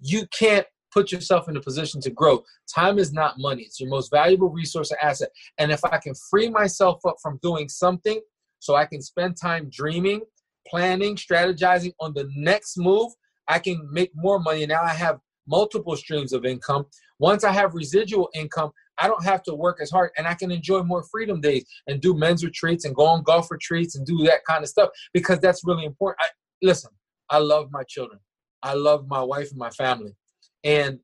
[0.00, 2.42] you can't put yourself in a position to grow.
[2.72, 5.28] Time is not money, it's your most valuable resource and asset.
[5.58, 8.20] And if I can free myself up from doing something
[8.58, 10.22] so I can spend time dreaming
[10.68, 13.12] planning, strategizing on the next move,
[13.48, 14.66] I can make more money.
[14.66, 16.86] Now I have multiple streams of income.
[17.18, 20.50] Once I have residual income, I don't have to work as hard and I can
[20.50, 24.18] enjoy more freedom days and do men's retreats and go on golf retreats and do
[24.24, 26.18] that kind of stuff because that's really important.
[26.20, 26.28] I,
[26.62, 26.90] listen,
[27.30, 28.20] I love my children.
[28.62, 30.16] I love my wife and my family.
[30.64, 30.98] And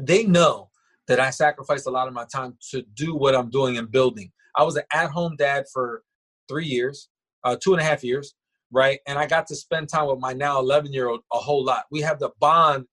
[0.00, 0.68] they know
[1.08, 4.32] that I sacrificed a lot of my time to do what I'm doing and building.
[4.56, 6.02] I was an at home dad for
[6.48, 7.08] three years,
[7.44, 8.34] uh, two and a half years
[8.72, 8.98] right?
[9.06, 11.84] And I got to spend time with my now 11 year old a whole lot.
[11.90, 12.86] We have the bond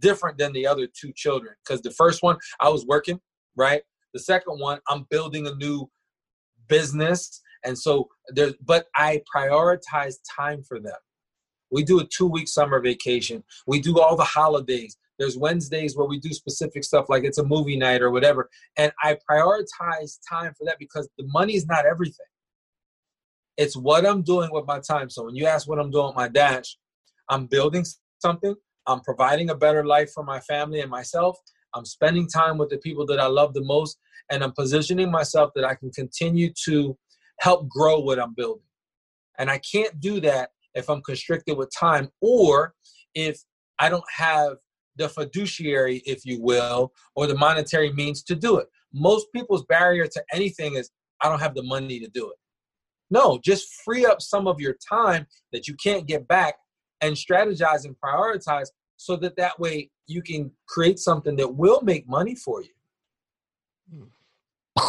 [0.00, 3.20] different than the other two children because the first one I was working,
[3.56, 3.82] right?
[4.12, 5.88] The second one I'm building a new
[6.68, 10.96] business, and so there's but I prioritize time for them.
[11.70, 13.42] We do a two week summer vacation.
[13.66, 14.96] We do all the holidays.
[15.18, 18.50] There's Wednesdays where we do specific stuff like it's a movie night or whatever.
[18.76, 22.26] And I prioritize time for that because the money is not everything.
[23.56, 25.08] It's what I'm doing with my time.
[25.08, 26.76] So when you ask what I'm doing with my dash,
[27.28, 27.84] I'm building
[28.18, 28.54] something.
[28.86, 31.36] I'm providing a better life for my family and myself.
[31.74, 33.98] I'm spending time with the people that I love the most,
[34.30, 36.96] and I'm positioning myself that I can continue to
[37.40, 38.62] help grow what I'm building.
[39.38, 42.74] And I can't do that if I'm constricted with time or
[43.14, 43.42] if
[43.78, 44.56] I don't have
[44.96, 48.68] the fiduciary, if you will, or the monetary means to do it.
[48.94, 50.90] Most people's barrier to anything is
[51.20, 52.36] I don't have the money to do it.
[53.10, 56.56] No, just free up some of your time that you can't get back
[57.00, 62.08] and strategize and prioritize so that that way you can create something that will make
[62.08, 64.10] money for you.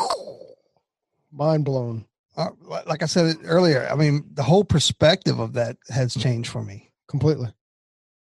[1.31, 2.05] Mind blown.
[2.35, 2.49] Uh,
[2.85, 6.91] like I said earlier, I mean, the whole perspective of that has changed for me
[7.07, 7.51] completely.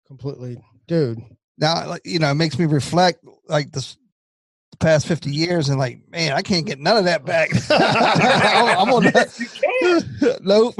[0.06, 1.20] Completely, dude.
[1.59, 3.96] Now, you know, it makes me reflect like this
[4.78, 7.50] the past 50 years and like, man, I can't get none of that back.
[7.70, 9.38] I'm, on that.
[9.38, 10.40] you can't.
[10.44, 10.74] nope.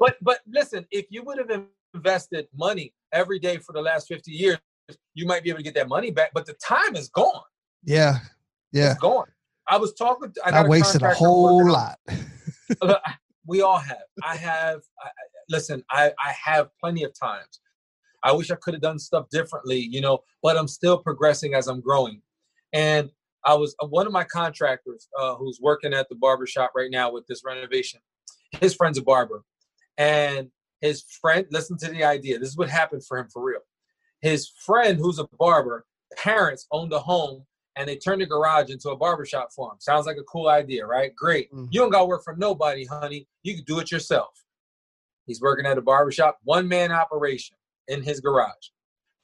[0.00, 4.30] But but listen, if you would have invested money every day for the last 50
[4.30, 4.58] years,
[5.14, 6.30] you might be able to get that money back.
[6.34, 7.42] But the time is gone.
[7.84, 8.18] Yeah.
[8.72, 8.92] Yeah.
[8.92, 9.26] It's gone.
[9.68, 10.32] I was talking.
[10.44, 11.98] I, I wasted a whole lot.
[13.46, 14.02] we all have.
[14.22, 14.80] I have.
[15.02, 15.08] I,
[15.48, 17.60] listen, I I have plenty of times.
[18.22, 21.68] I wish I could have done stuff differently, you know, but I'm still progressing as
[21.68, 22.22] I'm growing.
[22.72, 23.10] And
[23.44, 26.90] I was uh, one of my contractors uh, who's working at the barber shop right
[26.90, 28.00] now with this renovation.
[28.60, 29.42] His friend's a barber,
[29.98, 30.48] and
[30.80, 31.46] his friend.
[31.50, 32.38] Listen to the idea.
[32.38, 33.60] This is what happened for him for real.
[34.20, 35.84] His friend, who's a barber,
[36.16, 37.44] parents owned a home
[37.76, 39.76] and they turned the garage into a barbershop for him.
[39.80, 41.14] Sounds like a cool idea, right?
[41.16, 41.52] Great.
[41.52, 41.66] Mm-hmm.
[41.70, 43.26] You don't got to work for nobody, honey.
[43.42, 44.44] You can do it yourself.
[45.26, 47.56] He's working at a barbershop, one man operation
[47.88, 48.68] in his garage.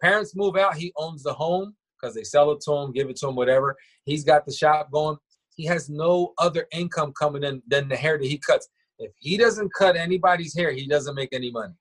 [0.01, 3.17] Parents move out, he owns the home because they sell it to him, give it
[3.17, 3.77] to him, whatever.
[4.05, 5.17] He's got the shop going.
[5.57, 8.69] He has no other income coming in than the hair that he cuts.
[8.99, 11.75] If he doesn't cut anybody's hair, he doesn't make any money.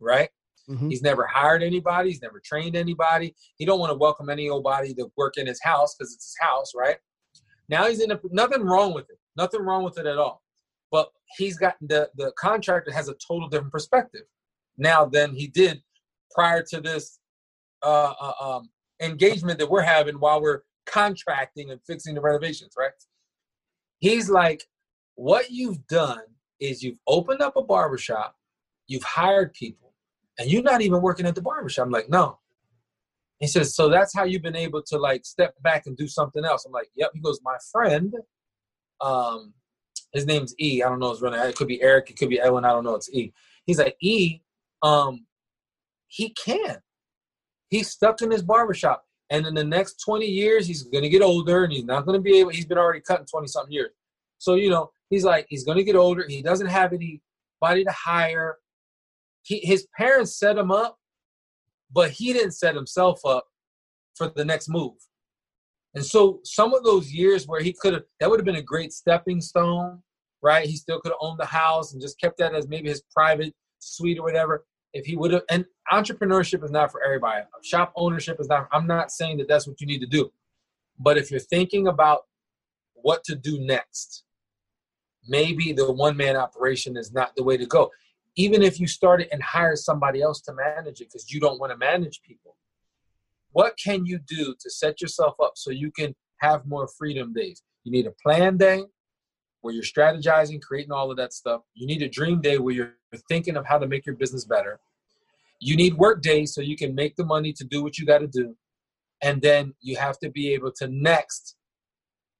[0.00, 0.30] Right?
[0.68, 0.88] Mm-hmm.
[0.88, 2.10] He's never hired anybody.
[2.10, 3.34] He's never trained anybody.
[3.56, 6.26] He don't want to welcome any old body to work in his house because it's
[6.26, 6.96] his house, right?
[7.68, 9.18] Now he's in a nothing wrong with it.
[9.36, 10.42] Nothing wrong with it at all.
[10.90, 14.22] But he's got the the contractor has a total different perspective
[14.76, 15.82] now than he did
[16.32, 17.18] prior to this
[17.82, 22.90] uh, uh, um, engagement that we're having while we're contracting and fixing the renovations, right?
[23.98, 24.64] He's like,
[25.14, 26.22] what you've done
[26.60, 28.34] is you've opened up a barbershop,
[28.86, 29.94] you've hired people
[30.38, 31.86] and you're not even working at the barbershop.
[31.86, 32.38] I'm like, no.
[33.38, 36.44] He says, so that's how you've been able to like step back and do something
[36.44, 36.64] else.
[36.66, 37.10] I'm like, yep.
[37.14, 38.14] He goes, my friend,
[39.00, 39.54] um,
[40.12, 40.82] his name's E.
[40.82, 41.40] I don't know his real name.
[41.42, 42.10] It could be Eric.
[42.10, 42.64] It could be Edwin.
[42.64, 42.94] I don't know.
[42.94, 43.32] It's E.
[43.64, 44.40] He's like, E,
[44.82, 45.26] um,
[46.06, 46.78] he can.
[47.70, 49.04] He's stuck in his barbershop.
[49.30, 52.18] And in the next 20 years, he's going to get older and he's not going
[52.18, 53.92] to be able, he's been already cutting 20 something years.
[54.38, 56.24] So, you know, he's like, he's going to get older.
[56.28, 58.56] He doesn't have anybody to hire
[59.42, 60.98] he, his parents set him up,
[61.92, 63.44] but he didn't set himself up
[64.14, 64.94] for the next move.
[65.94, 68.62] And so some of those years where he could have, that would have been a
[68.62, 70.00] great stepping stone,
[70.40, 70.68] right?
[70.68, 73.52] He still could have owned the house and just kept that as maybe his private
[73.80, 74.64] suite or whatever.
[74.92, 77.44] If he would have, and entrepreneurship is not for everybody.
[77.62, 80.32] Shop ownership is not, I'm not saying that that's what you need to do.
[80.98, 82.22] But if you're thinking about
[82.94, 84.24] what to do next,
[85.26, 87.90] maybe the one man operation is not the way to go
[88.36, 91.60] even if you start it and hire somebody else to manage it because you don't
[91.60, 92.56] want to manage people
[93.52, 97.62] what can you do to set yourself up so you can have more freedom days
[97.84, 98.82] you need a plan day
[99.60, 102.94] where you're strategizing creating all of that stuff you need a dream day where you're
[103.28, 104.80] thinking of how to make your business better
[105.60, 108.18] you need work days so you can make the money to do what you got
[108.18, 108.56] to do
[109.22, 111.56] and then you have to be able to next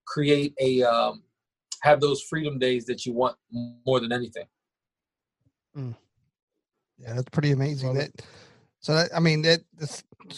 [0.07, 1.23] create a um,
[1.83, 3.37] have those freedom days that you want
[3.87, 4.47] more than anything
[5.77, 5.95] Mm.
[6.99, 7.95] Yeah, that's pretty amazing.
[7.95, 8.11] That
[8.81, 9.61] so that I mean that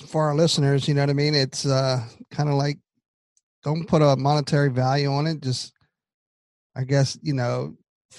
[0.09, 1.35] for our listeners, you know what I mean.
[1.35, 2.79] It's uh kind of like
[3.65, 5.41] don't put a monetary value on it.
[5.41, 5.73] Just
[6.77, 7.77] I guess you know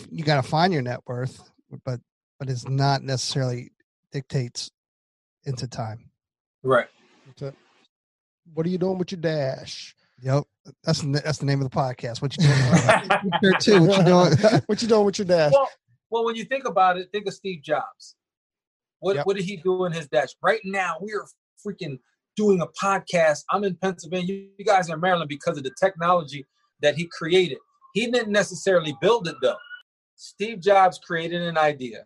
[0.09, 1.51] you got to find your net worth,
[1.85, 1.99] but
[2.39, 3.71] but it's not necessarily
[4.11, 4.71] dictates
[5.45, 6.09] into time.
[6.63, 6.87] Right.
[8.53, 9.95] What are you doing with your dash?
[10.21, 10.43] Yep,
[10.83, 12.21] that's that's the name of the podcast.
[12.21, 13.53] What you doing?
[13.59, 13.83] too.
[13.83, 14.61] What you doing?
[14.67, 15.51] what you doing with your dash?
[15.51, 15.69] Well,
[16.09, 18.15] well, when you think about it, think of Steve Jobs.
[18.99, 19.25] What yep.
[19.25, 20.29] what did he do in his dash?
[20.41, 21.25] Right now, we are
[21.65, 21.99] freaking
[22.35, 23.43] doing a podcast.
[23.51, 24.45] I'm in Pennsylvania.
[24.57, 26.45] You guys are in Maryland because of the technology
[26.81, 27.57] that he created.
[27.93, 29.58] He didn't necessarily build it though.
[30.15, 32.06] Steve Jobs created an idea.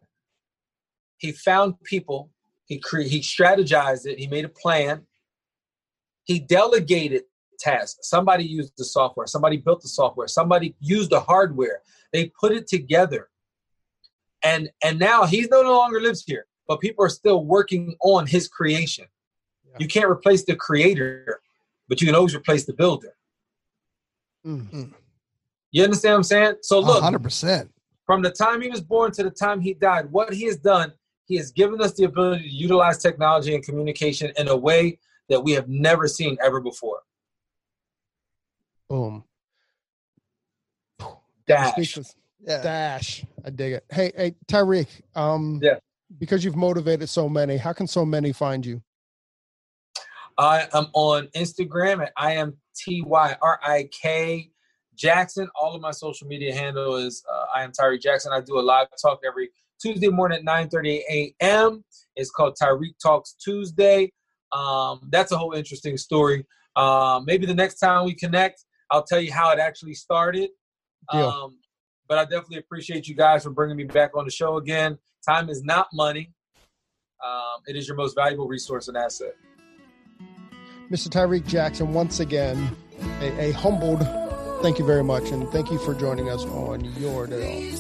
[1.18, 2.30] He found people.
[2.66, 4.20] He cre- he strategized it.
[4.20, 5.06] He made a plan.
[6.26, 7.24] He delegated
[7.60, 8.10] tasks.
[8.10, 9.28] Somebody used the software.
[9.28, 10.28] Somebody built the software.
[10.28, 11.82] Somebody used the hardware.
[12.14, 13.30] They put it together
[14.44, 18.48] and and now he's no longer lives here but people are still working on his
[18.48, 19.06] creation
[19.66, 19.78] yeah.
[19.80, 21.42] you can't replace the creator
[21.88, 23.16] but you can always replace the builder
[24.46, 24.84] mm-hmm.
[25.72, 27.70] You understand what i'm saying so look 100%
[28.06, 30.92] from the time he was born to the time he died what he has done
[31.26, 34.98] he has given us the ability to utilize technology and communication in a way
[35.30, 37.00] that we have never seen ever before
[38.90, 39.24] boom
[41.48, 42.00] dash
[42.48, 42.62] yeah.
[42.62, 43.26] Dash.
[43.44, 43.86] I dig it.
[43.90, 44.88] Hey, hey, Tyreek.
[45.16, 45.76] Um, yeah.
[46.18, 48.82] Because you've motivated so many, how can so many find you?
[50.38, 54.52] I am on Instagram at I am T Y R I K
[54.98, 55.48] Jackson.
[55.60, 58.32] All of my social media handle is uh, I am Tyreek Jackson.
[58.34, 61.84] I do a live talk every Tuesday morning at 9:30 a.m.
[62.16, 64.12] It's called Tyreek Talks Tuesday.
[64.52, 66.46] Um, that's a whole interesting story.
[66.76, 70.50] Um, maybe the next time we connect, I'll tell you how it actually started.
[71.10, 71.58] Um,
[72.08, 74.98] but I definitely appreciate you guys for bringing me back on the show again.
[75.28, 76.32] Time is not money.
[77.26, 79.34] Um, it is your most valuable resource and asset.
[80.92, 81.10] Mr.
[81.10, 82.76] Tyreek Jackson, once again,
[83.22, 84.02] a, a humbled
[84.62, 87.78] thank you very much, and thank you for joining us on your day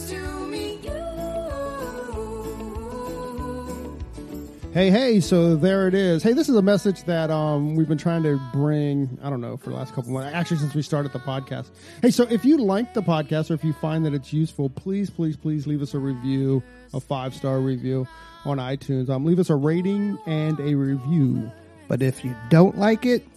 [4.77, 6.21] Hey, hey, so there it is.
[6.21, 9.57] Hey, this is a message that um, we've been trying to bring, I don't know,
[9.57, 11.71] for the last couple months, actually, since we started the podcast.
[12.03, 15.09] Hey, so if you like the podcast or if you find that it's useful, please,
[15.09, 16.61] please, please leave us a review,
[16.93, 18.07] a five star review
[18.45, 19.09] on iTunes.
[19.09, 21.51] Um, leave us a rating and a review.
[21.87, 23.27] But if you don't like it,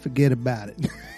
[0.00, 0.86] forget about it.